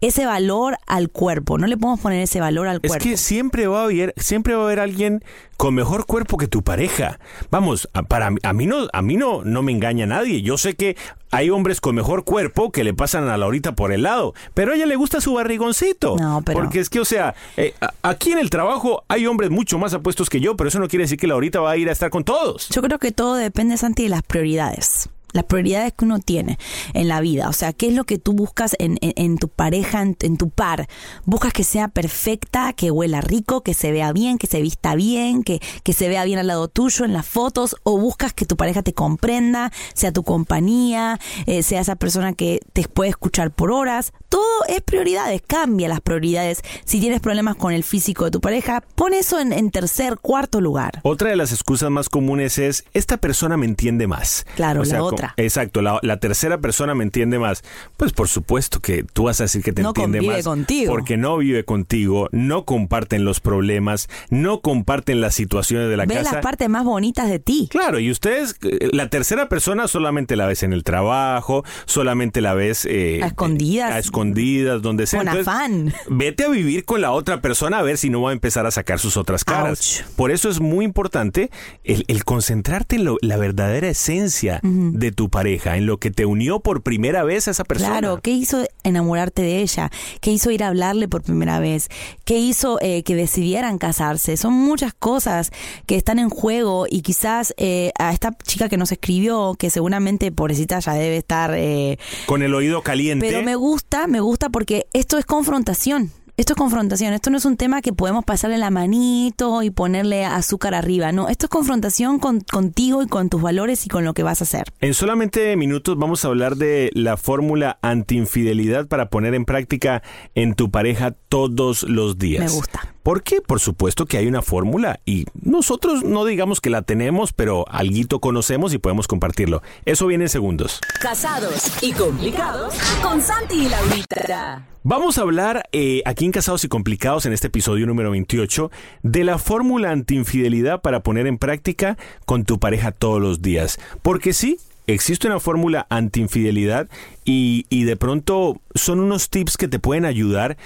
[0.00, 3.02] ese valor al cuerpo, no le podemos poner ese valor al Es cuerpo.
[3.04, 5.22] que siempre va a haber, siempre va a haber alguien
[5.56, 7.20] con mejor cuerpo que tu pareja.
[7.50, 10.42] Vamos, a- para mí- a mí no, a mí no, no me engaña nadie.
[10.42, 10.96] Yo sé que
[11.30, 14.74] hay hombres con mejor cuerpo que le pasan a Laurita por el lado, pero a
[14.74, 16.16] ella le gusta su barrigoncito.
[16.18, 19.78] No, pero- Porque es que, o sea, eh, aquí en el trabajo hay hombres mucho
[19.78, 21.92] más apuestos que yo, pero eso no quiere decir que Laurita va a ir a
[21.92, 22.68] estar con todos.
[22.70, 25.08] Yo creo que todo depende, Santi, de las prioridades.
[25.32, 26.58] Las prioridades que uno tiene
[26.94, 27.48] en la vida.
[27.48, 30.36] O sea, ¿qué es lo que tú buscas en, en- en tu pareja, en, en
[30.36, 30.88] tu par?
[31.24, 35.42] ¿Buscas que sea perfecta, que huela rico, que se vea bien, que se vista bien,
[35.42, 37.76] que, que se vea bien al lado tuyo en las fotos?
[37.82, 42.60] ¿O buscas que tu pareja te comprenda, sea tu compañía, eh, sea esa persona que
[42.72, 44.12] te puede escuchar por horas?
[44.28, 46.62] Todo es prioridades, cambia las prioridades.
[46.84, 51.00] Si tienes problemas con el físico de tu pareja, pon eso en, tercer, cuarto lugar.
[51.02, 54.44] Otra de las excusas más comunes es, esta persona me entiende más.
[54.56, 55.34] Claro, la co- otra.
[55.42, 57.62] Exacto, la, la tercera persona me entiende más.
[57.96, 60.44] Pues por supuesto que tú vas a decir que te No entiende convive más.
[60.44, 60.92] contigo.
[60.92, 66.14] Porque no vive contigo, no comparten los problemas, no comparten las situaciones de la Ve
[66.14, 66.32] casa.
[66.34, 67.68] las partes más bonitas de ti.
[67.70, 72.54] Claro, y ustedes, eh, la tercera persona solamente la ves en el trabajo, solamente la
[72.54, 72.86] ves...
[72.88, 73.92] eh, A escondidas.
[73.92, 75.20] A escondidas, donde sea.
[75.20, 75.94] Con Entonces, afán.
[76.08, 78.70] Vete a vivir con la otra persona a ver si no va a empezar a
[78.70, 80.00] sacar sus otras caras.
[80.00, 80.14] Ouch.
[80.16, 81.50] Por eso es muy importante
[81.84, 86.26] el, el concentrarte en lo- la verdadera esencia de tu pareja, en lo que te
[86.26, 87.98] unió por primera vez a esa persona.
[87.98, 89.90] Claro, ¿qué hizo enamorarte de ella?
[90.20, 91.88] ¿Qué hizo ir a hablarle por primera vez?
[92.24, 94.36] ¿Qué hizo eh, que decidieran casarse?
[94.36, 95.50] Son muchas cosas
[95.86, 100.32] que están en juego y quizás eh, a esta chica que nos escribió, que seguramente
[100.32, 101.52] pobrecita ya debe estar...
[101.54, 103.26] eh, Con el oído caliente.
[103.26, 106.10] pero me gusta, me gusta porque esto es confrontación.
[106.42, 110.24] Esto es confrontación, esto no es un tema que podemos pasarle la manito y ponerle
[110.24, 114.12] azúcar arriba, no, esto es confrontación con, contigo y con tus valores y con lo
[114.12, 114.64] que vas a hacer.
[114.80, 120.02] En solamente minutos vamos a hablar de la fórmula antiinfidelidad para poner en práctica
[120.34, 122.44] en tu pareja todos los días.
[122.44, 122.92] Me gusta.
[123.02, 127.64] Porque, por supuesto que hay una fórmula y nosotros no digamos que la tenemos, pero
[127.68, 129.62] alguito conocemos y podemos compartirlo.
[129.84, 130.80] Eso viene en segundos.
[131.00, 134.66] Casados y complicados con Santi y Laurita.
[134.84, 138.70] Vamos a hablar eh, aquí en Casados y Complicados, en este episodio número 28,
[139.02, 143.78] de la fórmula antiinfidelidad para poner en práctica con tu pareja todos los días.
[144.02, 146.88] Porque sí, existe una fórmula antiinfidelidad
[147.24, 150.56] y, y de pronto son unos tips que te pueden ayudar,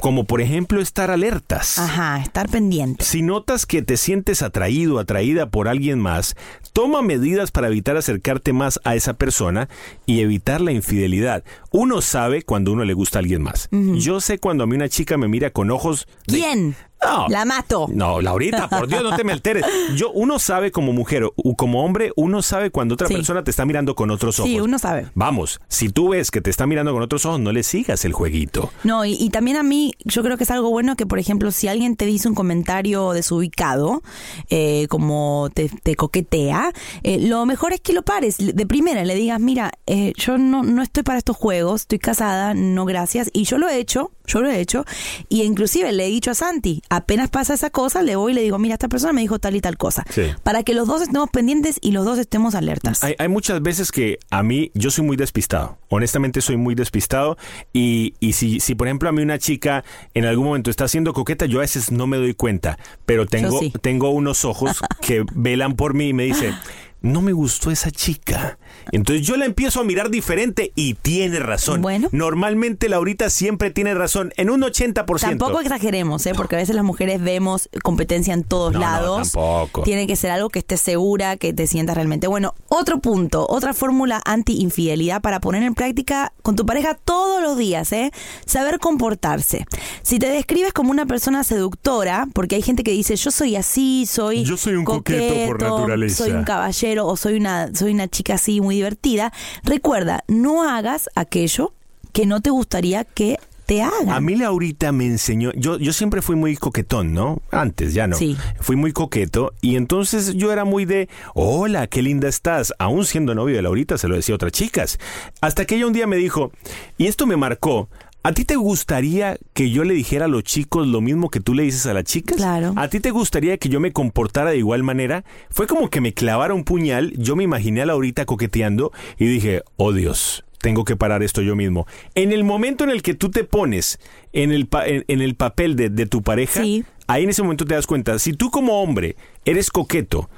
[0.00, 1.78] como por ejemplo estar alertas.
[1.78, 3.04] Ajá, estar pendiente.
[3.04, 6.36] Si notas que te sientes atraído, atraída por alguien más,
[6.72, 9.68] toma medidas para evitar acercarte más a esa persona
[10.06, 11.44] y evitar la infidelidad.
[11.70, 13.68] Uno sabe cuando uno le gusta a alguien más.
[13.70, 16.76] Yo sé cuando a mí una chica me mira con ojos de- ¿Quién?
[17.02, 17.26] No.
[17.28, 17.86] La mato.
[17.92, 19.62] No, Laurita, por Dios, no te me alteres.
[19.94, 23.14] Yo, uno sabe como mujer o como hombre, uno sabe cuando otra Sí.
[23.14, 24.50] persona te está mirando con otros ojos.
[24.50, 25.08] Sí, uno sabe.
[25.14, 28.12] Vamos, si tú ves que te está mirando con otros ojos, no le sigas el
[28.12, 28.70] jueguito.
[28.82, 31.50] No, y, y también a mí, yo creo que es algo bueno que, por ejemplo,
[31.50, 34.02] si alguien te dice un comentario desubicado,
[34.50, 38.36] eh, como te, te coquetea, eh, lo mejor es que lo pares.
[38.38, 42.54] De primera le digas, mira, eh, yo no, no estoy para estos juegos, estoy casada,
[42.54, 43.30] no gracias.
[43.32, 44.84] Y yo lo he hecho, yo lo he hecho.
[45.28, 48.42] Y inclusive le he dicho a Santi, apenas pasa esa cosa, le voy y le
[48.42, 50.04] digo, mira, esta persona me dijo tal y tal cosa.
[50.10, 50.22] Sí.
[50.42, 53.02] Para que los dos estemos pendientes y los dos estemos alertas.
[53.04, 55.78] Hay, hay muchas veces que a mí, yo soy muy despistado.
[55.88, 57.36] Honestamente soy muy despistado.
[57.72, 59.84] Y, y si, si, por ejemplo, a mí una chica
[60.14, 62.78] en algún momento está siendo coqueta, yo a veces no me doy cuenta.
[63.06, 63.72] Pero tengo, sí.
[63.80, 66.54] tengo unos ojos que velan por mí y me dicen,
[67.02, 68.58] no me gustó esa chica.
[68.92, 71.82] Entonces yo la empiezo a mirar diferente y tiene razón.
[71.82, 72.08] Bueno.
[72.12, 75.20] Normalmente Laurita siempre tiene razón, en un 80%.
[75.20, 76.32] Tampoco exageremos, ¿eh?
[76.36, 79.32] porque a veces las mujeres vemos competencia en todos No, no, lados.
[79.32, 79.82] tampoco.
[79.82, 82.26] Tiene que ser algo que estés segura, que te sientas realmente.
[82.26, 87.56] Bueno, otro punto, otra fórmula anti-infidelidad para poner en práctica con tu pareja todos los
[87.56, 88.10] días, ¿eh?
[88.46, 89.66] Saber comportarse.
[90.02, 94.06] Si te describes como una persona seductora, porque hay gente que dice, yo soy así,
[94.06, 94.44] soy.
[94.44, 96.24] Yo soy un coqueto por naturaleza.
[96.24, 99.32] Soy un caballero o soy una, soy una chica así muy divertida.
[99.62, 101.72] Recuerda, no hagas aquello
[102.12, 104.10] que no te gustaría que te hagan.
[104.10, 107.40] A mí Laurita me enseñó, yo, yo siempre fui muy coquetón, ¿no?
[107.50, 108.16] Antes, ya no.
[108.16, 108.36] Sí.
[108.60, 112.74] Fui muy coqueto y entonces yo era muy de, hola, qué linda estás.
[112.78, 114.98] Aún siendo novio de Laurita se lo decía a otras chicas.
[115.40, 116.52] Hasta que ella un día me dijo,
[116.98, 117.88] y esto me marcó,
[118.26, 121.52] ¿A ti te gustaría que yo le dijera a los chicos lo mismo que tú
[121.52, 122.38] le dices a las chicas?
[122.38, 122.72] Claro.
[122.76, 125.24] ¿A ti te gustaría que yo me comportara de igual manera?
[125.50, 129.62] Fue como que me clavara un puñal, yo me imaginé a Laurita coqueteando y dije,
[129.76, 131.86] oh Dios, tengo que parar esto yo mismo.
[132.14, 133.98] En el momento en el que tú te pones
[134.32, 136.82] en el, pa- en, en el papel de, de tu pareja, Sí.
[137.06, 140.30] ahí en ese momento te das cuenta, si tú como hombre eres coqueto,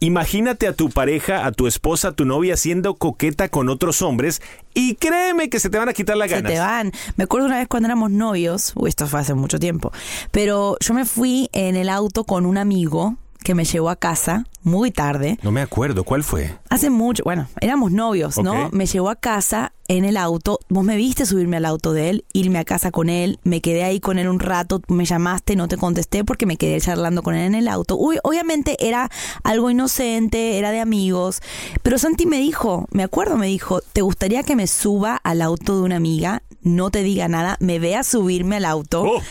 [0.00, 4.42] Imagínate a tu pareja, a tu esposa, a tu novia siendo coqueta con otros hombres
[4.74, 6.52] y créeme que se te van a quitar las Se ganas.
[6.52, 6.92] te van.
[7.16, 9.92] Me acuerdo una vez cuando éramos novios, uy, esto fue hace mucho tiempo,
[10.32, 14.44] pero yo me fui en el auto con un amigo que me llevó a casa
[14.64, 15.38] muy tarde.
[15.40, 16.58] No me acuerdo, ¿cuál fue?
[16.68, 18.70] Hace mucho, bueno, éramos novios, ¿no?
[18.72, 20.58] Me llevó a casa en el auto.
[20.68, 23.38] Vos me viste subirme al auto de él, irme a casa con él.
[23.44, 24.82] Me quedé ahí con él un rato.
[24.88, 27.96] Me llamaste, no te contesté porque me quedé charlando con él en el auto.
[27.96, 29.10] Uy, obviamente era
[29.44, 31.40] algo inocente, era de amigos.
[31.84, 35.76] Pero Santi me dijo, me acuerdo, me dijo, ¿te gustaría que me suba al auto
[35.76, 36.42] de una amiga?
[36.66, 39.22] No te diga nada, me vea subirme al auto Oh,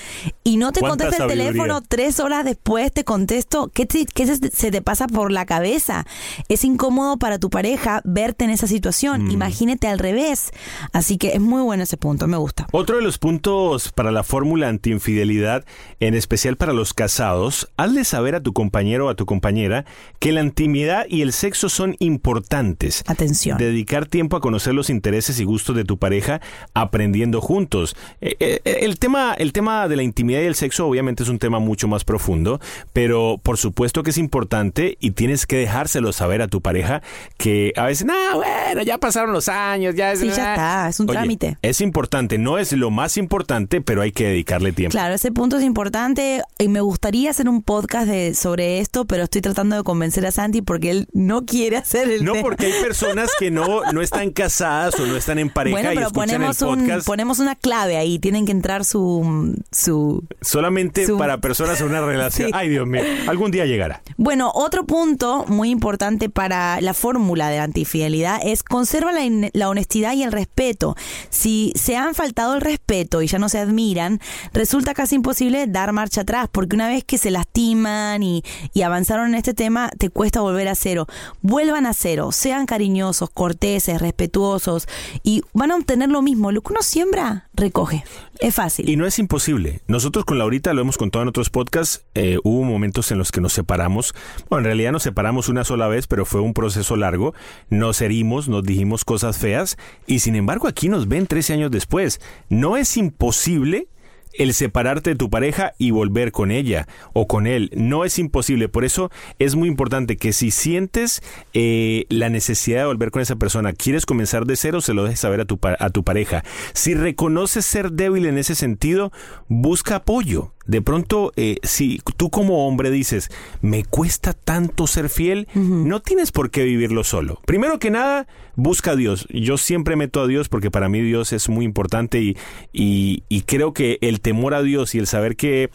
[0.46, 1.52] y no te cuánta contesta el sabiduría.
[1.52, 5.46] teléfono tres horas después te contesto, ¿qué, te- qué se, se te pasa por la
[5.46, 6.06] cabeza?
[6.48, 8.70] Es incómodo para tu pareja verte en esa Mm.
[8.70, 9.32] situación.
[9.32, 10.52] Imagínate al revés.
[10.94, 12.68] Así que es muy bueno ese punto, me gusta.
[12.72, 15.66] Otro de los puntos para la fórmula antiinfidelidad,
[16.00, 19.84] en especial para los casados, hazle saber a tu compañero o a tu compañera
[20.20, 23.04] que la intimidad y el sexo son importantes.
[23.08, 23.58] Atención.
[23.58, 26.40] Dedicar tiempo a conocer los intereses y gustos de tu pareja
[26.74, 27.96] aprendiendo juntos.
[28.22, 31.40] Eh, eh, el, tema, el tema de la intimidad y el sexo obviamente es un
[31.40, 32.60] tema mucho más profundo,
[32.94, 37.02] pero por supuesto que es importante y tienes que dejárselo saber a tu pareja
[37.38, 40.20] que a veces, no, bueno, ya pasaron los años, ya es...
[40.20, 41.58] Sí, ya está, es un Oye, trámite.
[41.62, 44.92] Es importante, no es lo más importante, pero hay que dedicarle tiempo.
[44.92, 49.24] Claro, ese punto es importante y me gustaría hacer un podcast de, sobre esto, pero
[49.24, 52.44] estoy tratando de convencer a Santi porque él no quiere hacer el No, tema.
[52.44, 56.04] porque hay personas que no, no están casadas o no están en pareja Bueno, y
[56.04, 59.56] escuchan ponemos, el un, podcast ponemos una clave ahí, tienen que entrar su...
[59.72, 62.26] su solamente su- para personas en una relación.
[62.36, 62.52] Sí.
[62.54, 64.02] Ay, Dios mío, algún día llegará.
[64.18, 69.22] Bueno, otro punto muy importante para la fórmula de la antifidelidad es conserva la,
[69.54, 70.98] la honestidad y el respeto.
[71.30, 74.20] Si se han faltado el respeto y ya no se admiran,
[74.52, 79.28] resulta casi imposible dar marcha atrás, porque una vez que se lastiman y, y avanzaron
[79.30, 81.08] en este tema, te cuesta volver a cero.
[81.42, 84.88] Vuelvan a cero, sean cariñosos, corteses, respetuosos
[85.24, 86.52] y van a obtener lo mismo.
[86.52, 88.06] Lo que uno siembra, recoge.
[88.40, 88.90] Es fácil.
[88.90, 89.82] Y no es imposible.
[89.86, 92.06] Nosotros con Laurita lo hemos contado en otros podcasts.
[92.16, 94.16] eh, hubo momentos en los que nos separamos.
[94.50, 97.34] Bueno, en realidad nos separamos una sola vez, pero fue un proceso largo.
[97.70, 99.78] Nos herimos, nos dijimos cosas feas.
[100.08, 102.22] Y sin embargo, aquí nos ven 13 años después.
[102.48, 103.90] No es imposible
[104.38, 107.72] el separarte de tu pareja y volver con ella o con él.
[107.76, 108.70] No es imposible.
[108.70, 111.22] Por eso es muy importante que si sientes
[111.54, 115.20] eh, la necesidad de volver con esa persona, quieres comenzar de cero, se lo dejes
[115.20, 116.44] saber a tu, a tu pareja.
[116.74, 119.12] Si reconoces ser débil en ese sentido,
[119.48, 120.55] busca apoyo.
[120.66, 123.30] De pronto, eh, si tú como hombre dices,
[123.62, 127.40] me cuesta tanto ser fiel, no tienes por qué vivirlo solo.
[127.46, 129.28] Primero que nada, busca a Dios.
[129.30, 132.36] Yo siempre meto a Dios porque para mí Dios es muy importante y,
[132.74, 135.70] y, creo que el temor a Dios y el saber que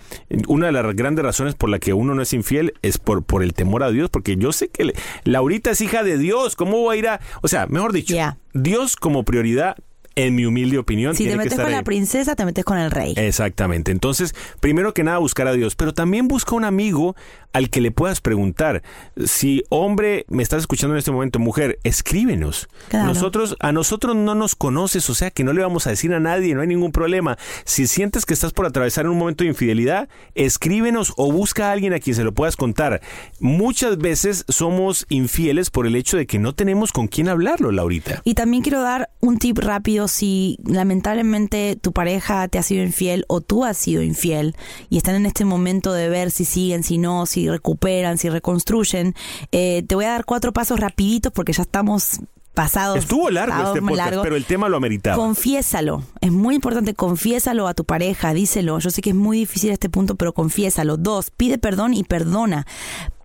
[0.48, 3.42] una de las grandes razones por la que uno no es infiel es por, por
[3.42, 4.92] el temor a Dios, porque yo sé que
[5.24, 6.56] Laurita es hija de Dios.
[6.56, 7.20] ¿Cómo va a ir a...?
[7.42, 8.16] O sea, mejor dicho,
[8.52, 9.76] Dios como prioridad
[10.16, 11.14] en mi humilde opinión.
[11.14, 13.14] Si te metes con la princesa, te metes con el rey.
[13.16, 13.90] Exactamente.
[13.90, 17.16] Entonces, primero que nada, buscar a Dios, pero también busca un amigo
[17.52, 18.82] al que le puedas preguntar.
[19.24, 22.68] Si, hombre, me estás escuchando en este momento, mujer, escríbenos.
[22.92, 26.20] Nosotros, a nosotros no nos conoces, o sea que no le vamos a decir a
[26.20, 27.38] nadie, no hay ningún problema.
[27.64, 31.92] Si sientes que estás por atravesar un momento de infidelidad, escríbenos o busca a alguien
[31.92, 33.00] a quien se lo puedas contar.
[33.38, 38.22] Muchas veces somos infieles por el hecho de que no tenemos con quién hablarlo, Laurita.
[38.24, 43.24] Y también quiero dar un tip rápido si lamentablemente tu pareja te ha sido infiel
[43.28, 44.54] o tú has sido infiel
[44.88, 49.14] y están en este momento de ver si siguen, si no, si recuperan, si reconstruyen,
[49.52, 52.20] eh, te voy a dar cuatro pasos rapiditos porque ya estamos
[52.54, 52.98] pasados.
[52.98, 55.16] Estuvo largo este podcast, pero el tema lo ameritaba.
[55.16, 56.02] Confiésalo.
[56.20, 58.78] Es muy importante, confiésalo a tu pareja, díselo.
[58.78, 60.96] Yo sé que es muy difícil este punto, pero confiésalo.
[60.96, 62.66] Dos, pide perdón y perdona.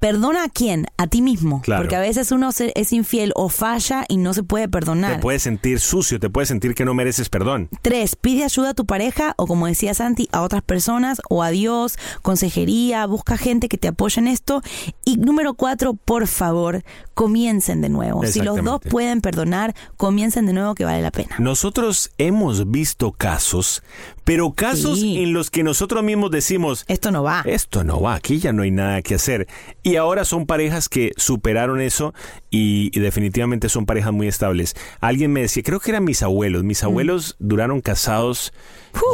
[0.06, 0.86] ¿Perdona a quién?
[0.98, 1.64] A ti mismo.
[1.66, 5.16] Porque a veces uno es infiel o falla y no se puede perdonar.
[5.16, 7.70] Te puedes sentir sucio, te puedes sentir que no mereces perdón.
[7.82, 11.50] Tres, pide ayuda a tu pareja o como decía Santi, a otras personas o a
[11.50, 14.62] Dios, consejería, busca gente que te apoye en esto.
[15.06, 16.84] Y número cuatro, por favor,
[17.16, 18.24] comiencen de nuevo.
[18.28, 21.36] Si los dos pueden perdonar, comiencen de nuevo que vale la pena.
[21.40, 23.82] Nosotros hemos visto casos,
[24.24, 27.42] pero casos en los que nosotros mismos decimos, esto no va.
[27.46, 29.48] Esto no va, aquí ya no hay nada que hacer.
[29.82, 32.14] Y y ahora son parejas que superaron eso
[32.50, 34.76] y, definitivamente son parejas muy estables.
[35.00, 36.66] Alguien me decía, creo que eran mis abuelos.
[36.66, 36.86] Mis mm.
[36.86, 38.52] abuelos duraron casados,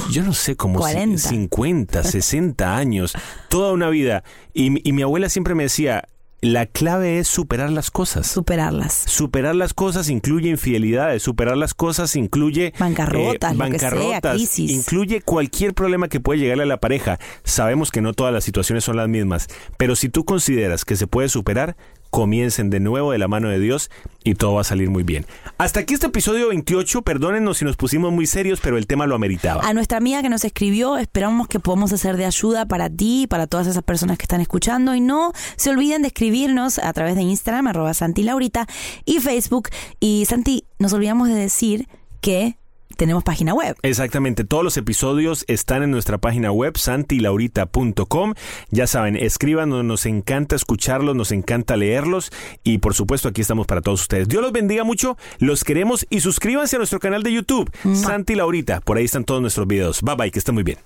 [0.10, 3.14] yo no sé, como 50, 60 años,
[3.48, 4.24] toda una vida.
[4.56, 6.08] Y, y mi abuela siempre me decía,
[6.42, 8.26] la clave es superar las cosas.
[8.26, 8.94] Superarlas.
[8.94, 16.20] Superar las cosas incluye infidelidades, superar las cosas incluye bancarrotas, bancarrotas, incluye cualquier problema que
[16.20, 17.20] puede llegarle a la pareja.
[17.44, 21.06] Sabemos que no todas las situaciones son las mismas, pero si tú consideras que se
[21.06, 21.78] puede superar,
[22.12, 23.90] comiencen de nuevo de la mano de Dios
[24.24, 25.26] y todo va a salir muy bien.
[25.58, 29.16] Hasta aquí este episodio 28, perdónennos si nos pusimos muy serios, pero el tema lo
[29.16, 29.68] ameritaba.
[29.68, 33.48] A nuestra amiga que nos escribió, esperamos que podamos hacer de ayuda para ti para
[33.48, 37.24] todas esas personas que están escuchando y no se olviden de escribirnos a través de
[37.24, 38.68] Instagram, arroba Santi Laurita
[39.06, 39.70] y Facebook.
[40.00, 41.88] Y Santi, nos olvidamos de decir
[42.20, 42.58] que
[42.92, 43.76] tenemos página web.
[43.82, 48.34] Exactamente, todos los episodios están en nuestra página web santilaurita.com.
[48.70, 52.32] Ya saben, escríbanos, nos encanta escucharlos, nos encanta leerlos
[52.64, 54.28] y por supuesto aquí estamos para todos ustedes.
[54.28, 58.82] Dios los bendiga mucho, los queremos y suscríbanse a nuestro canal de YouTube, Santi Laurita.
[58.82, 60.02] Por ahí están todos nuestros videos.
[60.02, 60.78] Bye bye, que estén muy bien.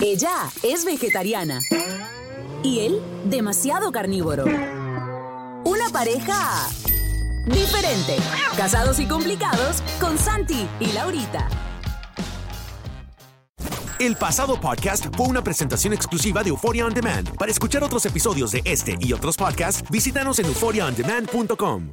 [0.00, 0.32] Ella
[0.62, 1.60] es vegetariana
[2.62, 4.44] y él demasiado carnívoro.
[5.64, 6.68] Una pareja
[7.46, 8.16] diferente.
[8.56, 11.48] Casados y complicados con Santi y Laurita.
[13.98, 17.36] El pasado podcast fue una presentación exclusiva de Euphoria On Demand.
[17.36, 21.92] Para escuchar otros episodios de este y otros podcasts, visítanos en euphoriaondemand.com.